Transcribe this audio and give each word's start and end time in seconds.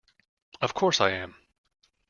Of 0.61 0.73
course 0.73 0.99
I 0.99 1.11
am! 1.11 1.35